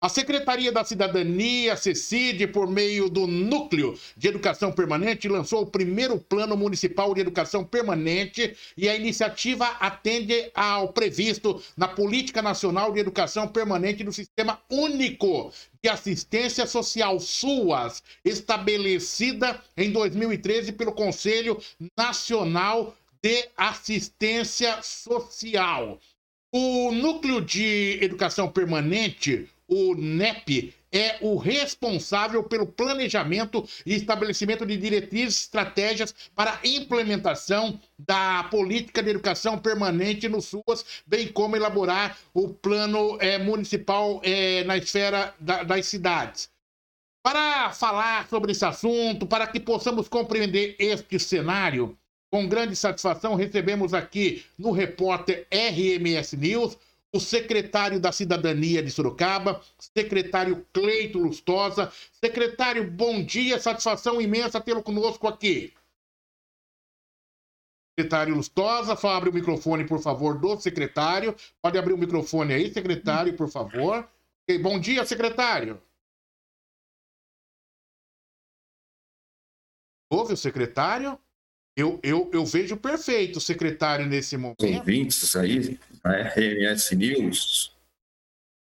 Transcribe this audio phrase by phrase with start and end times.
[0.00, 6.20] A Secretaria da Cidadania, CECID, por meio do Núcleo de Educação Permanente, lançou o primeiro
[6.20, 13.00] Plano Municipal de Educação Permanente e a iniciativa atende ao previsto na Política Nacional de
[13.00, 15.52] Educação Permanente do Sistema Único
[15.82, 21.60] de Assistência Social SUAS, estabelecida em 2013 pelo Conselho
[21.98, 25.98] Nacional de Assistência Social.
[26.52, 34.76] O Núcleo de Educação Permanente o NEP é o responsável pelo planejamento e estabelecimento de
[34.76, 42.16] diretrizes, estratégias para a implementação da política de educação permanente no SUAS, bem como elaborar
[42.32, 46.50] o plano é, municipal é, na esfera da, das cidades.
[47.22, 51.98] Para falar sobre esse assunto, para que possamos compreender este cenário,
[52.30, 56.78] com grande satisfação recebemos aqui no repórter RMS News
[57.12, 61.90] o secretário da Cidadania de Sorocaba, secretário Cleito Lustosa.
[62.12, 65.74] Secretário, bom dia, satisfação imensa tê-lo conosco aqui.
[67.98, 71.34] Secretário Lustosa, abre o microfone, por favor, do secretário.
[71.60, 74.08] Pode abrir o microfone aí, secretário, por favor.
[74.62, 75.82] Bom dia, secretário.
[80.10, 81.18] Ouve o secretário?
[81.78, 84.66] Eu, eu, eu vejo perfeito o secretário nesse momento.
[84.66, 87.72] Ouvintes aí, a RMS News.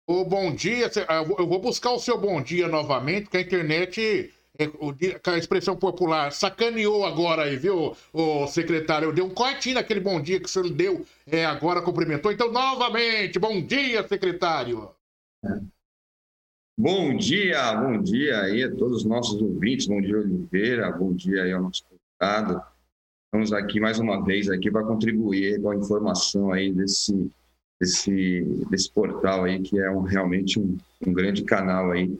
[0.07, 0.91] O bom dia,
[1.39, 6.31] eu vou buscar o seu bom dia novamente, porque a internet, é, a expressão popular,
[6.31, 9.07] sacaneou agora aí, viu, o secretário?
[9.07, 12.31] Eu dei um cortinho naquele bom dia que o senhor deu é, agora, cumprimentou.
[12.31, 14.91] Então, novamente, bom dia, secretário.
[16.79, 21.41] Bom dia, bom dia aí a todos os nossos ouvintes, bom dia, Oliveira, bom dia
[21.41, 22.76] aí ao nosso convidado.
[23.27, 27.29] Estamos aqui mais uma vez aqui para contribuir com a informação aí desse,
[27.79, 32.17] desse, desse portal aí que é um, realmente um, um grande canal aí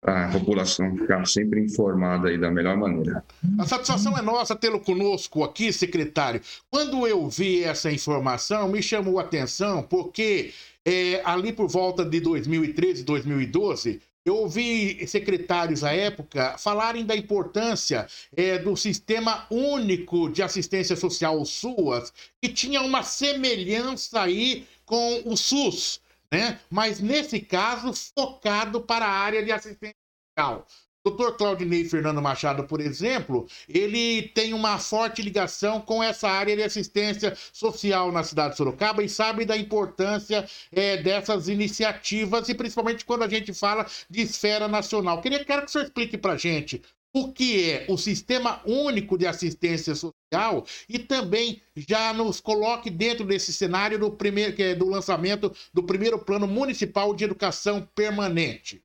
[0.00, 3.24] para a população ficar sempre informada aí da melhor maneira.
[3.58, 6.40] A satisfação é nossa tê-lo conosco aqui, secretário.
[6.68, 10.52] Quando eu vi essa informação, me chamou a atenção porque
[10.84, 18.06] é, ali por volta de 2013, 2012, eu ouvi secretários à época falarem da importância
[18.36, 25.22] é, do Sistema Único de Assistência Social, o SUAS, que tinha uma semelhança aí com
[25.24, 26.00] o SUS,
[26.30, 26.60] né?
[26.68, 29.96] mas nesse caso focado para a área de assistência
[30.36, 30.66] social.
[31.04, 31.32] Dr.
[31.38, 37.34] Claudinei Fernando Machado, por exemplo, ele tem uma forte ligação com essa área de assistência
[37.52, 43.22] social na cidade de Sorocaba e sabe da importância é, dessas iniciativas e principalmente quando
[43.22, 45.22] a gente fala de esfera nacional.
[45.22, 49.16] Queria quero que o senhor explique para a gente o que é o Sistema Único
[49.16, 54.88] de Assistência Social e também já nos coloque dentro desse cenário do primeiro é do
[54.88, 58.82] lançamento do primeiro Plano Municipal de Educação Permanente.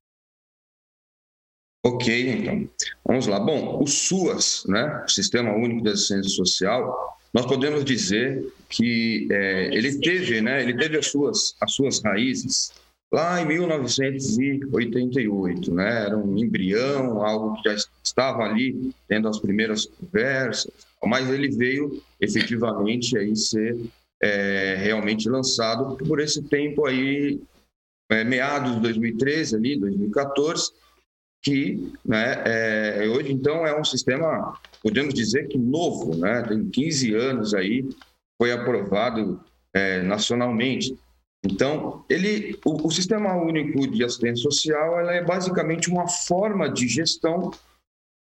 [1.86, 2.68] Ok, então,
[3.06, 3.40] vamos lá.
[3.40, 10.00] Bom, o SUAS, né, Sistema Único de Assistência Social, nós podemos dizer que é, ele
[10.00, 12.72] teve, né, ele teve as suas, as suas raízes
[13.14, 19.86] lá em 1988, né, era um embrião, algo que já estava ali tendo as primeiras
[19.86, 20.72] conversas,
[21.04, 23.80] mas ele veio efetivamente aí ser
[24.24, 27.40] é, realmente lançado por esse tempo aí,
[28.10, 30.72] é, meados de 2013 ali, 2014,
[31.46, 37.14] que né, é, hoje então é um sistema, podemos dizer que novo, né, tem 15
[37.14, 37.88] anos aí,
[38.42, 39.40] foi aprovado
[39.72, 40.98] é, nacionalmente.
[41.46, 46.88] Então, ele, o, o, Sistema Único de Assistência Social ela é basicamente uma forma de
[46.88, 47.52] gestão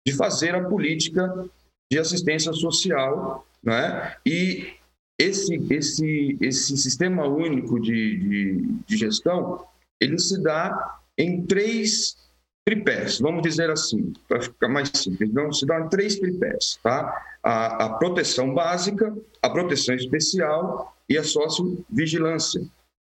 [0.05, 1.49] de fazer a política
[1.93, 4.17] de assistência social, né?
[4.27, 4.73] E
[5.17, 9.65] esse, esse, esse Sistema Único de, de, de gestão,
[10.01, 12.17] ele se dá em três
[12.65, 15.29] tripés, vamos dizer assim, para ficar mais simples.
[15.31, 17.25] Então, se em três tripés, tá?
[17.43, 22.63] A, a, proteção básica, a proteção especial e a sócio-vigilância,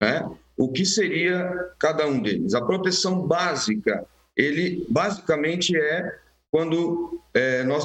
[0.03, 0.29] né?
[0.57, 2.55] O que seria cada um deles?
[2.55, 4.05] A proteção básica,
[4.37, 6.19] ele basicamente é
[6.51, 7.85] quando é, nós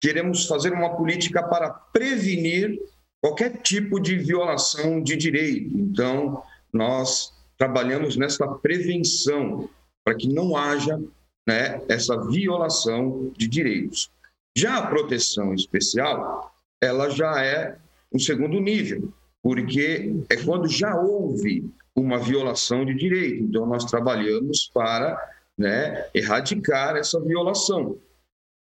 [0.00, 2.80] queremos fazer uma política para prevenir
[3.20, 5.76] qualquer tipo de violação de direito.
[5.78, 6.42] Então,
[6.72, 9.68] nós trabalhamos nessa prevenção
[10.06, 11.02] para que não haja
[11.44, 14.08] né, essa violação de direitos.
[14.56, 17.76] Já a proteção especial, ela já é
[18.12, 19.12] um segundo nível,
[19.42, 23.42] porque é quando já houve uma violação de direito.
[23.42, 25.20] Então, nós trabalhamos para
[25.58, 27.98] né, erradicar essa violação.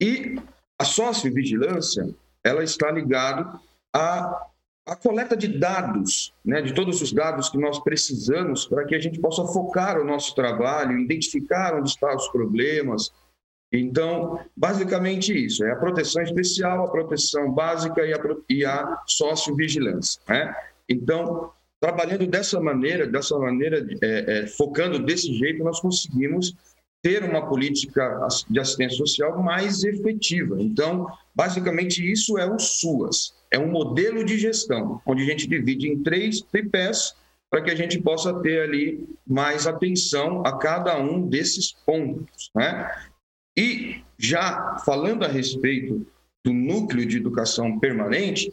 [0.01, 0.37] E
[0.79, 2.09] a sócio-vigilância,
[2.43, 3.61] ela está ligada
[3.95, 4.47] a
[4.87, 9.01] a coleta de dados, né, de todos os dados que nós precisamos para que a
[9.01, 13.13] gente possa focar o nosso trabalho, identificar onde estão os problemas.
[13.73, 18.19] Então, basicamente isso, é a proteção especial, a proteção básica e a,
[18.49, 20.23] e a sócio-vigilância.
[20.29, 20.55] Né?
[20.89, 21.51] Então,
[21.81, 26.55] trabalhando dessa maneira, dessa maneira, é, é, focando desse jeito, nós conseguimos
[27.03, 30.57] ter uma política de assistência social mais efetiva.
[30.61, 35.89] Então, basicamente, isso é o SUAS é um modelo de gestão, onde a gente divide
[35.89, 37.15] em três tripés
[37.51, 42.51] para que a gente possa ter ali mais atenção a cada um desses pontos.
[42.55, 42.91] Né?
[43.57, 46.07] E já falando a respeito
[46.45, 48.53] do núcleo de educação permanente,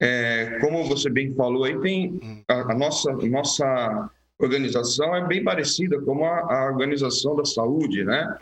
[0.00, 6.00] é, como você bem falou aí, tem a, a nossa, nossa organização é bem parecida
[6.00, 8.36] com a, a organização da saúde, né?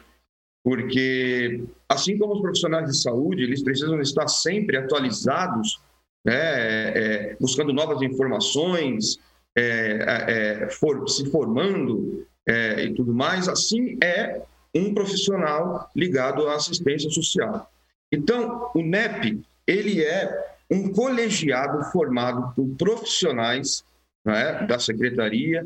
[0.63, 5.81] Porque assim como os profissionais de saúde, eles precisam estar sempre atualizados,
[6.25, 9.19] né, é, buscando novas informações,
[9.57, 14.43] é, é, for, se formando é, e tudo mais, assim é
[14.75, 17.71] um profissional ligado à assistência social.
[18.13, 23.85] Então, o NEP, ele é um colegiado formado por profissionais
[24.25, 25.65] né, da secretaria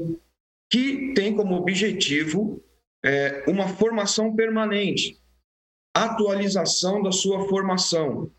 [0.70, 2.62] que tem como objetivo
[3.04, 5.20] é, uma formação permanente,
[5.94, 8.30] atualização da sua formação.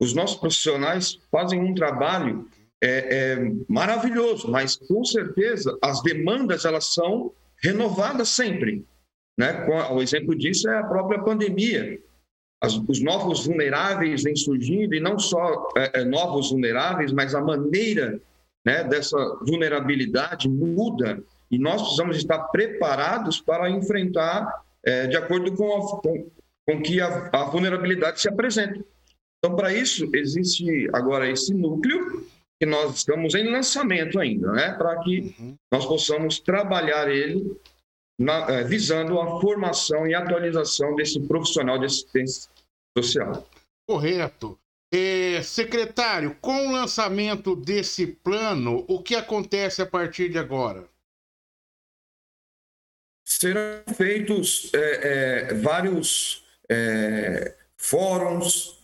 [0.00, 2.48] Os nossos profissionais fazem um trabalho
[2.82, 7.32] é, é, maravilhoso, mas com certeza as demandas elas são
[7.62, 8.84] renovadas sempre.
[9.38, 9.66] Né?
[9.90, 12.00] O exemplo disso é a própria pandemia.
[12.62, 17.40] As, os novos vulneráveis vêm surgindo, e não só é, é, novos vulneráveis, mas a
[17.40, 18.20] maneira
[18.64, 21.22] né, dessa vulnerabilidade muda
[21.54, 26.30] e nós precisamos estar preparados para enfrentar é, de acordo com, a, com,
[26.66, 28.84] com que a, a, vulnerabilidade se apresenta.
[29.38, 32.26] Então, para isso, existe agora esse núcleo
[32.60, 34.72] que nós estamos em lançamento ainda, né?
[34.72, 35.54] para que uhum.
[35.72, 37.56] nós possamos trabalhar ele
[38.18, 42.50] na, é, visando a formação e atualização desse profissional de assistência
[42.96, 43.46] social.
[43.88, 44.58] Correto.
[44.92, 50.88] É, secretário, com o lançamento desse plano, o que acontece a partir de agora?
[53.44, 58.78] Serão feitos é, é, vários é, fóruns,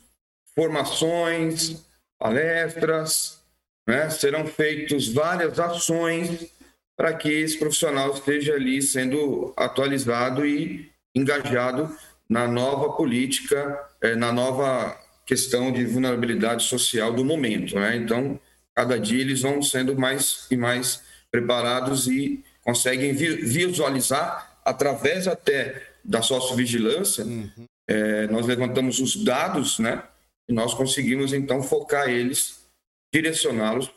[0.54, 1.82] formações,
[2.18, 3.42] palestras,
[3.88, 4.10] né?
[4.10, 6.52] serão feitos várias ações
[6.94, 11.90] para que esse profissional esteja ali sendo atualizado e engajado
[12.28, 17.76] na nova política, é, na nova questão de vulnerabilidade social do momento.
[17.76, 17.96] Né?
[17.96, 18.38] Então,
[18.74, 26.22] cada dia eles vão sendo mais e mais preparados e conseguem visualizar através até da
[26.22, 27.66] sócio-vigilância, uhum.
[27.88, 30.02] é, nós levantamos os dados, né?
[30.48, 32.66] E nós conseguimos, então, focar eles,
[33.12, 33.90] direcioná-los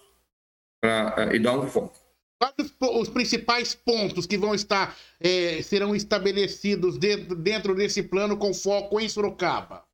[1.32, 1.98] e dar um foco.
[2.40, 8.54] Quais os principais pontos que vão estar, é, serão estabelecidos dentro, dentro desse plano com
[8.54, 9.86] foco em Sorocaba?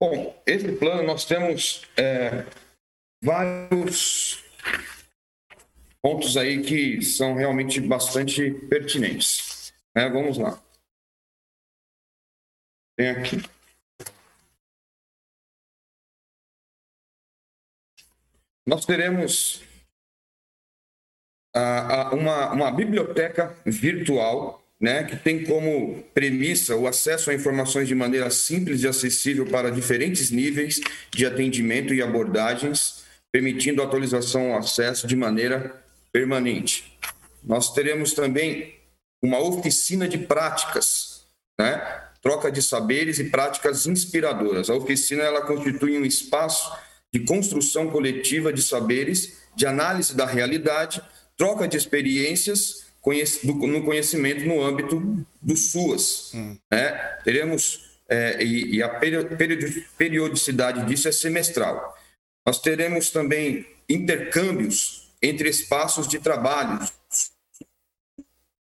[0.00, 2.46] Bom, esse plano nós temos é,
[3.22, 4.44] vários
[6.02, 9.72] pontos aí que são realmente bastante pertinentes.
[9.94, 10.62] É, vamos lá.
[12.96, 13.36] Tem aqui.
[18.66, 19.62] Nós teremos
[21.54, 27.94] ah, uma, uma biblioteca virtual né, que tem como premissa o acesso a informações de
[27.94, 30.80] maneira simples e acessível para diferentes níveis
[31.10, 36.98] de atendimento e abordagens, permitindo atualização ao acesso de maneira permanente.
[37.42, 38.74] Nós teremos também
[39.22, 41.24] uma oficina de práticas,
[41.58, 42.04] né?
[42.20, 44.68] troca de saberes e práticas inspiradoras.
[44.68, 46.76] A oficina ela constitui um espaço
[47.12, 51.02] de construção coletiva de saberes, de análise da realidade,
[51.36, 52.86] troca de experiências
[53.42, 56.32] no conhecimento no âmbito do SUAS.
[56.34, 56.56] Hum.
[56.70, 56.92] Né?
[57.24, 58.88] Teremos, é, e, e a
[59.96, 61.96] periodicidade disso é semestral.
[62.46, 66.78] Nós teremos também intercâmbios entre espaços de trabalho,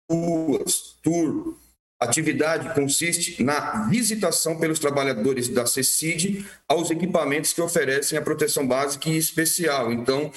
[0.09, 1.57] ruas, tour.
[1.99, 9.09] atividade consiste na visitação pelos trabalhadores da CECID aos equipamentos que oferecem a proteção básica
[9.09, 9.91] e especial.
[9.91, 10.31] Então,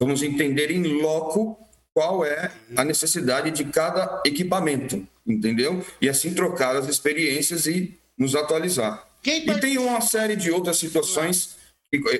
[0.00, 1.58] vamos entender em loco
[1.92, 5.84] qual é a necessidade de cada equipamento, entendeu?
[6.00, 9.06] E assim trocar as experiências e nos atualizar.
[9.24, 11.56] E tem uma série de outras situações.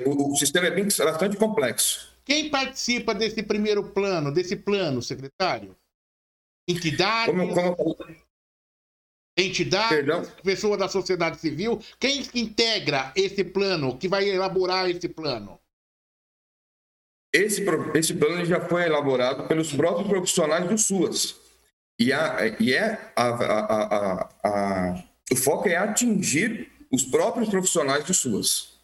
[0.05, 2.10] O, o sistema é bem, bastante complexo.
[2.31, 5.77] Quem participa desse primeiro plano, desse plano, secretário?
[6.69, 7.35] Entidades?
[7.35, 7.97] Como, como...
[9.37, 10.23] Entidades, Perdão?
[10.41, 15.59] pessoa da sociedade civil, quem integra esse plano, que vai elaborar esse plano?
[17.33, 21.35] esse, esse plano já foi elaborado pelos próprios profissionais do SUAS.
[21.99, 28.15] E, a, e é a, a, a, o foco é atingir os próprios profissionais do
[28.15, 28.80] SUAS.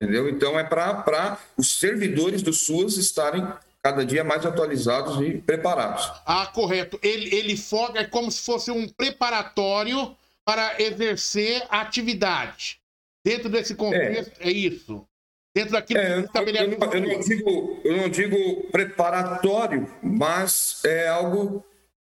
[0.00, 0.28] Entendeu?
[0.28, 3.46] Então, é para os servidores do SUAS estarem
[3.82, 6.10] cada dia mais atualizados e preparados.
[6.26, 6.98] Ah, correto.
[7.02, 12.78] Ele, ele foca, é como se fosse um preparatório para exercer a atividade.
[13.24, 15.06] Dentro desse contexto, é, é isso.
[15.54, 20.82] Dentro daquilo é, que eu, eu, não, eu, não digo, eu não digo preparatório, mas
[20.84, 21.64] é algo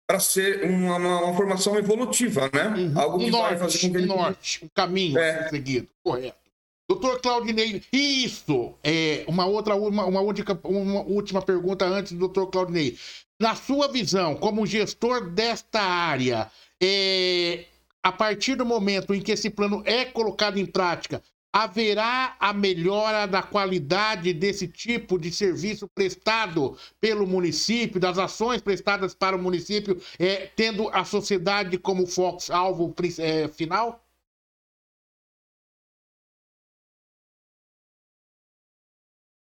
[0.07, 2.69] para ser uma, uma, uma, formação evolutiva, né?
[2.69, 3.01] Uhum.
[3.01, 4.05] Algo que um norte, vai fazer com que ele...
[4.05, 5.49] um norte, um caminho é.
[5.49, 5.89] seguido.
[6.03, 6.48] Correto.
[6.89, 12.47] Doutor Claudinei, isso é uma outra uma, uma, única, uma última pergunta antes do doutor
[12.47, 12.99] Claudinei.
[13.39, 16.51] Na sua visão, como gestor desta área,
[16.83, 17.67] é,
[18.03, 23.27] a partir do momento em que esse plano é colocado em prática, haverá a melhora
[23.27, 30.01] da qualidade desse tipo de serviço prestado pelo município, das ações prestadas para o município,
[30.19, 34.03] é, tendo a sociedade como foco, alvo é, final?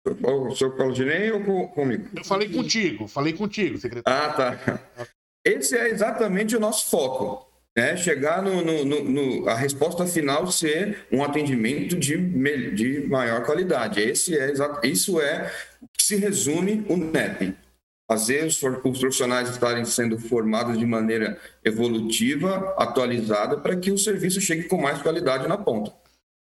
[0.04, 2.08] O senhor Claudinei ou comigo?
[2.14, 4.30] Eu falei contigo, falei contigo, secretário.
[4.30, 4.80] Ah, tá.
[5.44, 7.46] Esse é exatamente o nosso foco
[7.76, 12.16] né, chegar no, no, no, a resposta final ser um atendimento de,
[12.72, 14.00] de maior qualidade.
[14.00, 14.52] Esse é,
[14.84, 15.50] isso é
[15.92, 17.56] que se resume o NEP.
[18.06, 24.40] Fazer os, os profissionais estarem sendo formados de maneira evolutiva, atualizada, para que o serviço
[24.40, 25.92] chegue com mais qualidade na ponta.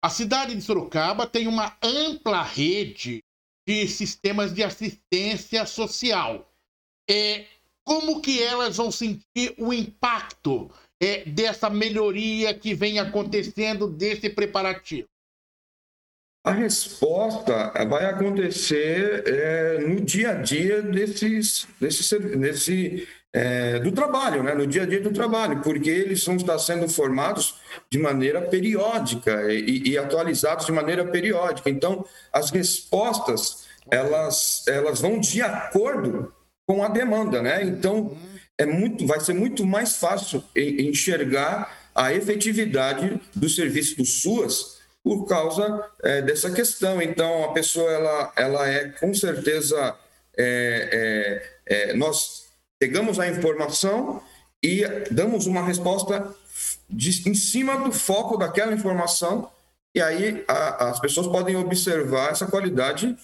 [0.03, 3.23] A cidade de Sorocaba tem uma ampla rede
[3.67, 6.51] de sistemas de assistência social.
[7.09, 7.47] É,
[7.85, 15.09] como que elas vão sentir o impacto é, dessa melhoria que vem acontecendo desse preparativo?
[16.43, 24.43] A resposta vai acontecer é, no dia a dia desses, desse, desse, é, do trabalho,
[24.43, 24.55] né?
[24.55, 27.57] no dia a dia do trabalho, porque eles vão estar sendo formados
[27.91, 31.71] de maneira periódica e, e atualizados de maneira periódica.
[31.71, 36.33] Então, as respostas elas, elas vão de acordo
[36.67, 37.65] com a demanda, né?
[37.65, 38.17] Então,
[38.59, 45.27] é muito, vai ser muito mais fácil enxergar a efetividade do serviço do SUAS por
[45.27, 47.01] causa é, dessa questão.
[47.01, 49.97] Então, a pessoa ela, ela é com certeza
[50.37, 52.50] é, é, é nós
[52.81, 54.23] pegamos a informação
[54.65, 56.35] e damos uma resposta
[56.89, 59.51] de, em cima do foco daquela informação
[59.95, 63.17] e aí a, as pessoas podem observar essa qualidade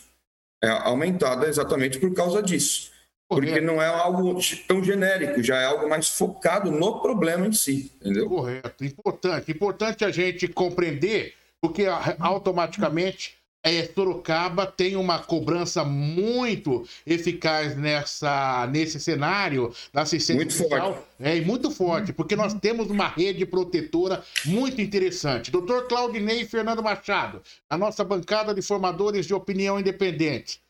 [0.63, 2.95] é, aumentada exatamente por causa disso.
[3.29, 7.91] Porque não é algo tão genérico, já é algo mais focado no problema em si,
[7.97, 8.29] entendeu?
[8.29, 9.51] Correto, importante.
[9.51, 11.87] Importante a gente compreender, porque
[12.21, 20.95] automaticamente é, Sorocaba tem uma cobrança muito eficaz nessa, nesse cenário da assistência muito social.
[20.95, 21.09] Forte.
[21.19, 25.51] É, muito forte, porque nós temos uma rede protetora muito interessante.
[25.51, 30.63] Doutor Claudinei Fernando Machado, a nossa bancada de formadores de opinião independente.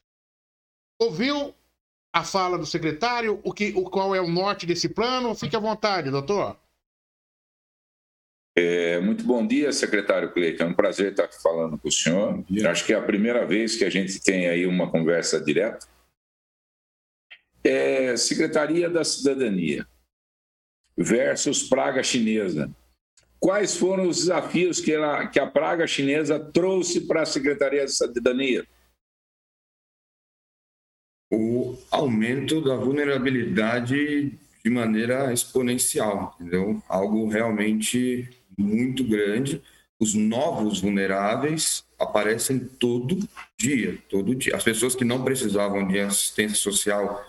[0.98, 1.54] Ouviu
[2.14, 5.34] a fala do secretário, o que, o, qual é o norte desse plano?
[5.34, 6.56] Fique à vontade, doutor.
[8.58, 10.64] É, muito bom dia, secretário Cleiton.
[10.64, 12.42] É um prazer estar falando com o senhor.
[12.68, 15.86] Acho que é a primeira vez que a gente tem aí uma conversa direta.
[17.62, 19.86] É, Secretaria da Cidadania
[20.96, 22.70] versus praga chinesa.
[23.38, 27.88] Quais foram os desafios que, ela, que a praga chinesa trouxe para a Secretaria da
[27.88, 28.66] Cidadania?
[31.30, 36.82] o aumento da vulnerabilidade de maneira exponencial, entendeu?
[36.88, 39.62] Algo realmente muito grande.
[39.98, 43.18] Os novos vulneráveis aparecem todo
[43.58, 44.54] dia, todo dia.
[44.54, 47.24] As pessoas que não precisavam de assistência social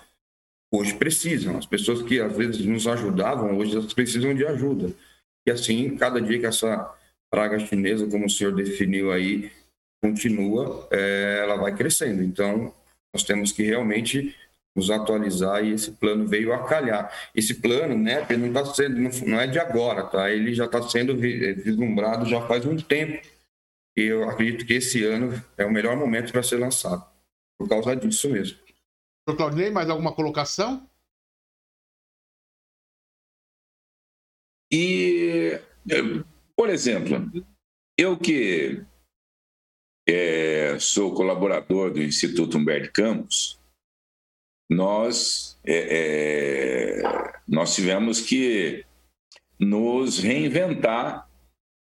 [0.72, 1.58] hoje precisam.
[1.58, 4.92] As pessoas que às vezes nos ajudavam hoje elas precisam de ajuda.
[5.46, 6.94] E assim, cada dia que essa
[7.32, 9.52] praga chinesa, como o senhor definiu aí,
[10.02, 12.22] continua, é, ela vai crescendo.
[12.22, 12.74] Então,
[13.14, 14.36] nós temos que realmente
[14.78, 17.12] nos atualizar e esse plano veio a calhar.
[17.34, 20.30] Esse plano, né, não está sendo, não é de agora, tá?
[20.30, 23.28] Ele já está sendo eh, vislumbrado já faz um tempo.
[23.98, 27.04] E eu acredito que esse ano é o melhor momento para ser lançado,
[27.58, 28.60] por causa disso mesmo.
[29.28, 30.88] Doutor Claudinei, mais alguma colocação?
[34.72, 35.60] E,
[36.56, 37.32] por exemplo,
[37.98, 38.86] eu que
[40.08, 43.60] é, sou colaborador do Instituto Humberto Campos,
[44.70, 48.86] nós, é, é, nós tivemos que
[49.60, 51.28] nos reinventar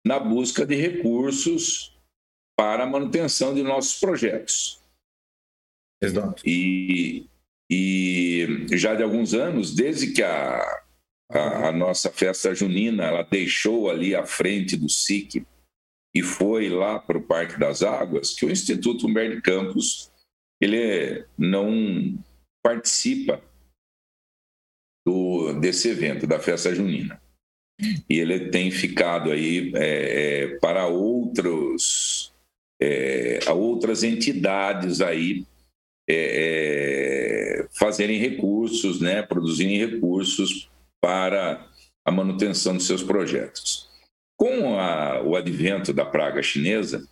[0.05, 1.97] na busca de recursos
[2.57, 4.81] para a manutenção de nossos projetos.
[6.03, 6.43] Exato.
[6.47, 7.27] E,
[7.71, 10.61] e já de alguns anos, desde que a,
[11.31, 15.47] a, a nossa festa junina ela deixou ali à frente do SIC
[16.15, 20.11] e foi lá para o Parque das Águas, que o Instituto Humberto Campos
[20.61, 22.19] ele não
[22.63, 23.43] participa
[25.07, 27.21] do, desse evento, da festa junina.
[28.09, 32.33] E ele tem ficado aí é, é, para outros,
[32.81, 35.45] é, outras entidades aí
[36.09, 41.69] é, é, fazerem recursos, né, produzirem recursos para
[42.05, 43.89] a manutenção dos seus projetos.
[44.37, 47.09] Com a, o advento da praga chinesa,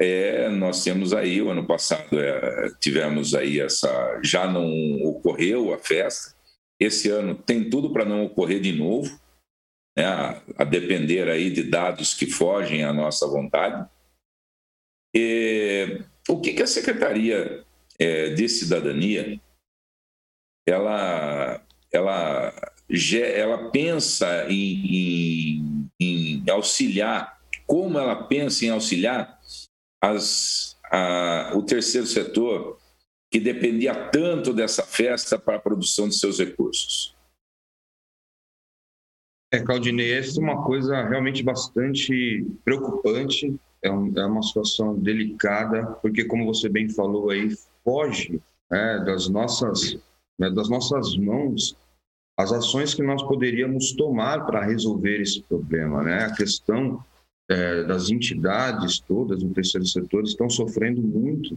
[0.00, 4.66] é, nós temos aí, o ano passado é, tivemos aí essa, já não
[5.02, 6.34] ocorreu a festa,
[6.80, 9.08] esse ano tem tudo para não ocorrer de novo,
[9.96, 13.88] né, a, a, depender aí de dados que fogem à nossa vontade.
[15.14, 17.64] E, o que, que a Secretaria
[17.98, 19.40] é, de Cidadania
[20.66, 22.52] ela, ela
[23.34, 29.40] ela pensa em, em, em auxiliar, como ela pensa em auxiliar
[30.04, 32.78] as, a, o terceiro setor
[33.30, 37.16] que dependia tanto dessa festa para a produção de seus recursos?
[39.52, 45.86] É, Claudinei, essa é uma coisa realmente bastante preocupante, é, um, é uma situação delicada,
[46.02, 49.96] porque, como você bem falou aí, foge né, das, nossas,
[50.38, 51.76] né, das nossas mãos
[52.36, 56.02] as ações que nós poderíamos tomar para resolver esse problema.
[56.02, 56.24] Né?
[56.24, 57.00] A questão
[57.50, 61.56] é, das entidades todas do terceiro setor estão sofrendo muito.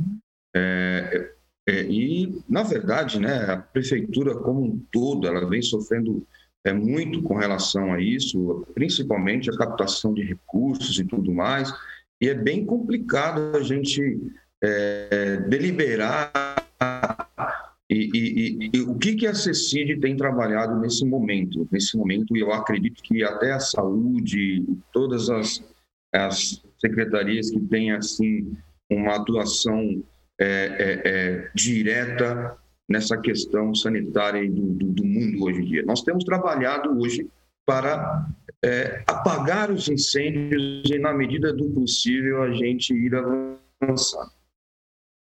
[0.56, 1.32] É,
[1.68, 6.26] é, e, na verdade, né, a prefeitura como um todo, ela vem sofrendo
[6.66, 11.74] é, muito com relação a isso, principalmente a captação de recursos e tudo mais.
[12.22, 14.02] E é bem complicado a gente
[14.62, 16.32] é, deliberar
[17.90, 21.66] e, e, e, o que, que a CECID tem trabalhado nesse momento?
[21.72, 25.64] Nesse momento, eu acredito que até a saúde, todas as,
[26.18, 28.54] as secretarias que têm assim
[28.90, 30.04] uma atuação
[30.40, 35.84] é, é, é, direta nessa questão sanitária do, do, do, mundo hoje em dia.
[35.84, 37.28] Nós temos trabalhado hoje
[37.66, 38.26] para
[38.64, 44.32] é, apagar os incêndios e, na medida do possível, a gente ir avançando.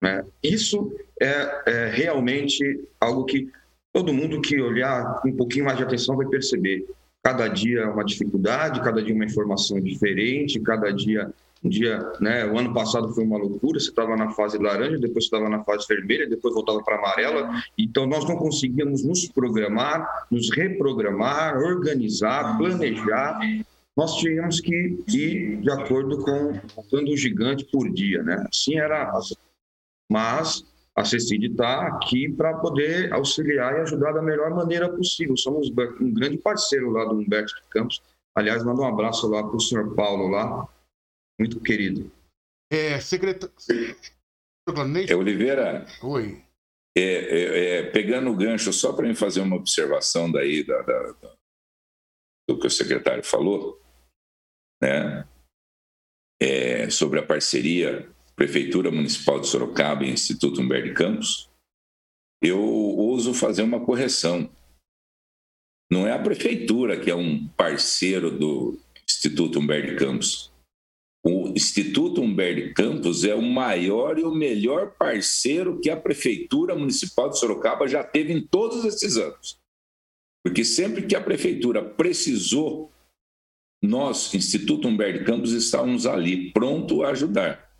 [0.01, 0.25] Né?
[0.41, 3.51] Isso é, é realmente algo que
[3.93, 6.87] todo mundo que olhar com um pouquinho mais de atenção vai perceber.
[7.23, 11.31] Cada dia é uma dificuldade, cada dia uma informação diferente, cada dia
[11.63, 15.25] um dia, né, o ano passado foi uma loucura, você estava na fase laranja, depois
[15.25, 20.49] estava na fase vermelha, depois voltava para amarela, então nós não conseguíamos nos programar, nos
[20.49, 23.39] reprogramar, organizar, planejar,
[23.95, 26.53] nós tínhamos que ir de acordo com
[26.91, 28.43] o gigante por dia, né?
[28.49, 29.11] Assim era
[30.09, 35.37] mas a CECID está aqui para poder auxiliar e ajudar da melhor maneira possível.
[35.37, 38.01] Somos um grande parceiro lá do Humberto de Campos.
[38.35, 40.67] Aliás, manda um abraço lá para o senhor Paulo lá,
[41.39, 42.11] muito querido.
[42.71, 43.53] É, secretário.
[45.09, 45.85] É, Oliveira.
[46.03, 46.43] Oi.
[46.97, 51.11] É, é, é, pegando o gancho, só para mim fazer uma observação daí da, da,
[51.13, 51.35] da,
[52.49, 53.81] do que o secretário falou,
[54.81, 55.27] né?
[56.41, 58.09] É, sobre a parceria
[58.41, 61.47] Prefeitura Municipal de Sorocaba e Instituto Humberto de Campos,
[62.41, 64.49] eu ouso fazer uma correção.
[65.91, 70.51] Não é a prefeitura que é um parceiro do Instituto Humberto de Campos.
[71.23, 76.73] O Instituto Humberto de Campos é o maior e o melhor parceiro que a Prefeitura
[76.73, 79.59] Municipal de Sorocaba já teve em todos esses anos.
[80.43, 82.91] Porque sempre que a Prefeitura precisou,
[83.83, 87.70] nós, Instituto Humberto de Campos, estávamos ali, pronto a ajudar.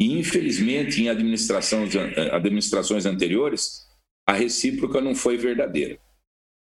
[0.00, 1.94] E, infelizmente, em administrações,
[2.32, 3.86] administrações anteriores,
[4.26, 5.98] a recíproca não foi verdadeira.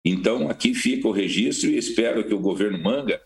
[0.05, 3.21] Então, aqui fica o registro e espero que o governo Manga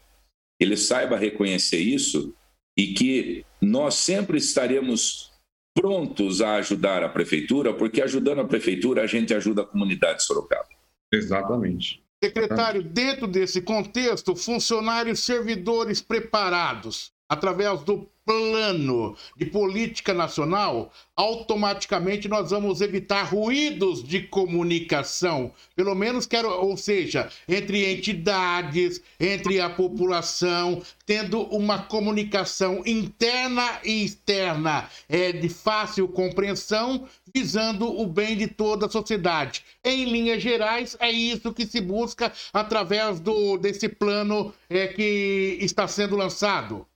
[0.59, 2.35] ele saiba reconhecer isso
[2.77, 5.33] e que nós sempre estaremos
[5.75, 10.25] prontos a ajudar a prefeitura, porque ajudando a prefeitura a gente ajuda a comunidade de
[10.25, 10.69] Sorocaba.
[11.13, 12.03] Exatamente.
[12.23, 22.51] Secretário, dentro desse contexto, funcionários servidores preparados através do plano de política nacional, automaticamente nós
[22.51, 30.83] vamos evitar ruídos de comunicação, pelo menos quero, ou seja, entre entidades, entre a população,
[31.05, 38.87] tendo uma comunicação interna e externa é, de fácil compreensão, visando o bem de toda
[38.87, 39.65] a sociedade.
[39.85, 45.89] Em linhas gerais, é isso que se busca através do, desse plano é, que está
[45.89, 46.87] sendo lançado.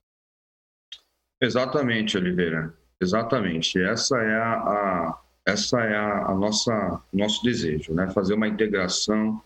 [1.40, 2.74] Exatamente, Oliveira.
[3.00, 3.80] Exatamente.
[3.80, 8.10] Essa é a, a, essa é a, a nossa nosso desejo, né?
[8.10, 9.42] Fazer uma integração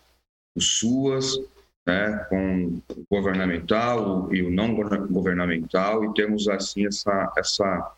[0.57, 1.37] suas
[1.85, 4.75] né, com o governamental e o não
[5.07, 7.95] governamental e temos assim essa essa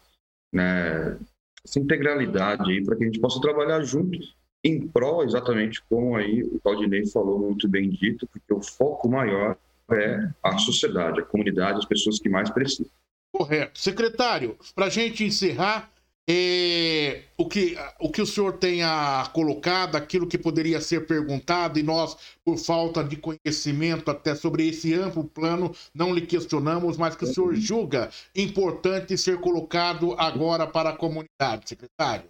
[0.54, 1.18] né,
[1.66, 4.18] essa integralidade aí para que a gente possa trabalhar junto
[4.64, 9.58] em prol exatamente como aí o Claudinei falou muito bem dito, porque o foco maior
[9.92, 12.90] é a sociedade, a comunidade, as pessoas que mais precisam.
[13.34, 13.80] Correto.
[13.80, 15.92] Secretário, para a gente encerrar,
[16.30, 21.84] é, o, que, o que o senhor tenha colocado, aquilo que poderia ser perguntado, e
[21.84, 22.16] nós,
[22.46, 27.28] por falta de conhecimento até sobre esse amplo plano, não lhe questionamos, mas que o
[27.28, 32.30] senhor julga importante ser colocado agora para a comunidade, secretário.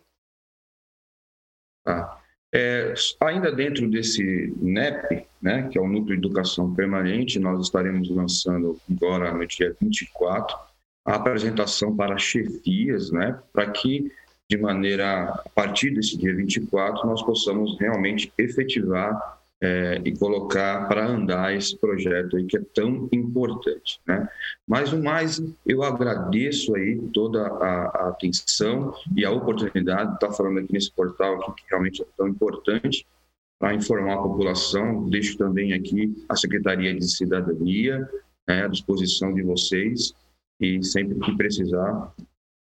[1.85, 2.17] Ah,
[2.55, 8.09] é, ainda dentro desse NEP, né, que é o Núcleo de Educação Permanente, nós estaremos
[8.09, 10.72] lançando agora no dia 24
[11.05, 14.11] a apresentação para chefias, né, para que,
[14.49, 21.07] de maneira, a partir desse dia 24, nós possamos realmente efetivar é, e colocar para
[21.07, 24.27] andar esse projeto aí que é tão importante, né?
[24.67, 30.33] Mas o mais, eu agradeço aí toda a, a atenção e a oportunidade de estar
[30.33, 33.07] falando aqui nesse portal aqui, que realmente é tão importante
[33.57, 35.09] para informar a população.
[35.09, 38.05] Deixo também aqui a Secretaria de Cidadania
[38.45, 40.13] né, à disposição de vocês
[40.59, 42.13] e sempre que precisar,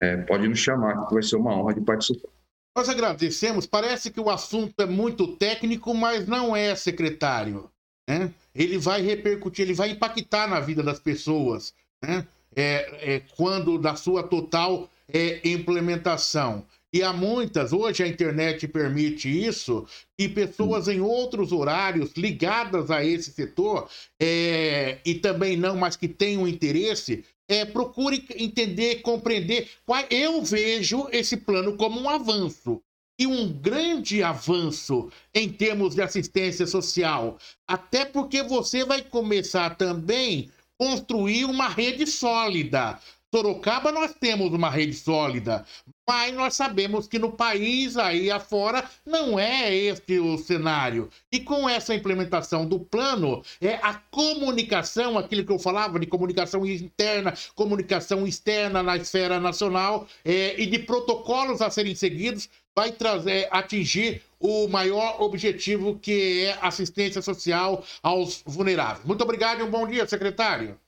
[0.02, 2.30] é, pode nos chamar, que vai ser uma honra de participar.
[2.76, 3.65] Nós agradecemos.
[3.65, 7.69] Parece que o assunto é muito técnico, mas não é, secretário.
[8.08, 8.32] Né?
[8.54, 12.28] Ele vai repercutir, ele vai impactar na vida das pessoas, né?
[12.58, 16.65] É, é, quando da sua total é, implementação.
[16.93, 19.86] E há muitas, hoje a internet permite isso,
[20.17, 26.08] e pessoas em outros horários ligadas a esse setor, é, e também não, mas que
[26.08, 29.69] tenham interesse, é, procure entender, compreender.
[30.10, 32.82] Eu vejo esse plano como um avanço.
[33.17, 37.38] E um grande avanço em termos de assistência social.
[37.65, 43.00] Até porque você vai começar também a construir uma rede sólida.
[43.36, 45.65] Sorocaba nós temos uma rede sólida,
[46.08, 51.10] mas nós sabemos que no país aí afora não é este o cenário.
[51.30, 56.65] E com essa implementação do plano, é a comunicação, aquilo que eu falava de comunicação
[56.65, 63.50] interna, comunicação externa na esfera nacional é, e de protocolos a serem seguidos, vai trazer,
[63.52, 69.06] atingir o maior objetivo que é assistência social aos vulneráveis.
[69.06, 70.80] Muito obrigado e um bom dia, secretário.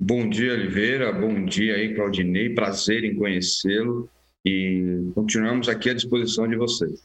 [0.00, 1.12] Bom dia, Oliveira.
[1.12, 2.54] Bom dia aí, Claudinei.
[2.54, 4.08] Prazer em conhecê-lo
[4.46, 7.02] e continuamos aqui à disposição de vocês.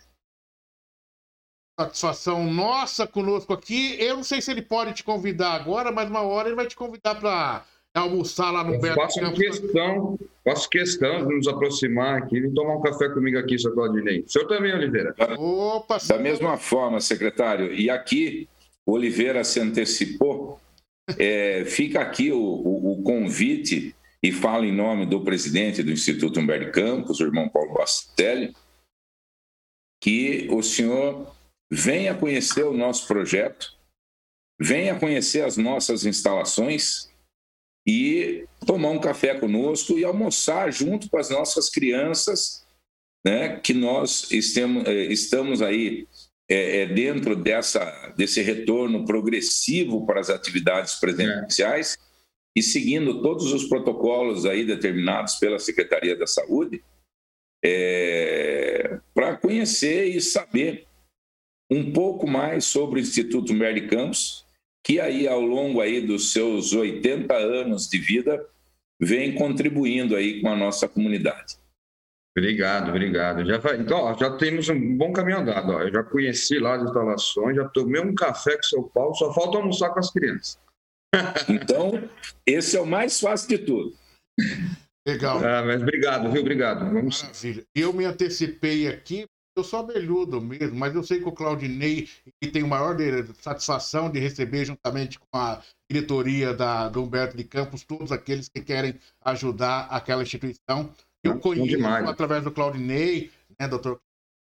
[1.80, 4.00] Satisfação nossa conosco aqui.
[4.00, 6.76] Eu não sei se ele pode te convidar agora, mas uma hora ele vai te
[6.76, 9.40] convidar para almoçar lá no Beto faço Campos.
[9.40, 14.20] questão, faço questão de nos aproximar aqui e tomar um café comigo aqui, seu Claudinei.
[14.20, 15.16] O senhor também, Oliveira.
[15.36, 17.74] Opa, da mesma forma, secretário.
[17.74, 18.48] E aqui,
[18.86, 20.60] o Oliveira se antecipou
[21.18, 26.40] é, fica aqui o, o, o, convite e falo em nome do presidente do Instituto
[26.40, 28.56] Humberto Campos, o irmão Paulo Bastelli,
[30.02, 31.36] que o senhor
[31.72, 33.78] venha conhecer o nosso projeto,
[34.60, 37.10] venha conhecer as nossas instalações
[37.86, 42.66] e tomar um café conosco e almoçar junto com as nossas crianças,
[43.26, 46.08] né, que nós estamos, é, estamos aí
[46.54, 52.60] é, é, dentro dessa, desse retorno progressivo para as atividades presenciais é.
[52.60, 56.84] e seguindo todos os protocolos aí determinados pela Secretaria da Saúde,
[57.66, 60.86] é, para conhecer e saber
[61.72, 64.46] um pouco mais sobre o Instituto Merli Campos,
[64.86, 68.46] que aí ao longo aí dos seus 80 anos de vida
[69.02, 71.56] vem contribuindo aí com a nossa comunidade.
[72.36, 73.46] Obrigado, obrigado.
[73.46, 75.72] Já vai, então, ó, já temos um bom caminho andado.
[75.72, 75.82] Ó.
[75.82, 79.58] Eu já conheci lá as instalações, já tomei um café com São Paulo, só falta
[79.58, 80.60] almoçar com as crianças.
[81.48, 82.10] Então,
[82.44, 83.96] esse é o mais fácil de tudo.
[85.08, 85.38] Legal.
[85.46, 86.42] Ah, mas obrigado, viu?
[86.42, 86.92] Obrigado.
[86.92, 87.22] Vamos...
[87.22, 87.64] Maravilha.
[87.76, 92.10] Eu me antecipei aqui, eu sou abelhudo mesmo, mas eu sei que o Claudinei
[92.42, 97.38] que tem o maior de, satisfação de receber, juntamente com a diretoria da, do Humberto
[97.38, 100.92] de Campos, todos aqueles que querem ajudar aquela instituição.
[101.24, 104.00] Eu conheço através do Claudinei, né, doutor?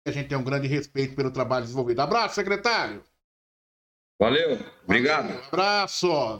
[0.06, 2.00] A gente tem um grande respeito pelo trabalho desenvolvido.
[2.00, 3.04] Abraço, secretário.
[4.18, 5.28] Valeu, obrigado.
[5.28, 6.08] Valeu, abraço.